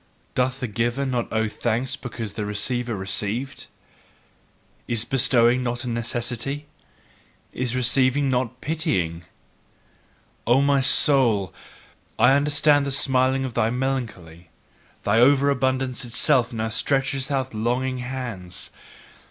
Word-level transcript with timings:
Doth 0.33 0.59
the 0.61 0.67
giver 0.67 1.05
not 1.05 1.31
owe 1.31 1.47
thanks 1.47 1.95
because 1.95 2.33
the 2.33 2.43
receiver 2.43 2.95
received? 2.95 3.67
Is 4.87 5.05
bestowing 5.05 5.61
not 5.61 5.83
a 5.83 5.87
necessity? 5.89 6.65
Is 7.53 7.75
receiving 7.75 8.27
not 8.27 8.61
pitying?" 8.61 9.25
O 10.47 10.59
my 10.63 10.81
soul, 10.81 11.53
I 12.17 12.31
understand 12.31 12.83
the 12.87 12.91
smiling 12.91 13.45
of 13.45 13.53
thy 13.53 13.69
melancholy: 13.69 14.49
thine 15.03 15.19
over 15.19 15.51
abundance 15.51 16.03
itself 16.03 16.51
now 16.51 16.69
stretcheth 16.69 17.29
out 17.29 17.53
longing 17.53 17.99
hands! 17.99 18.71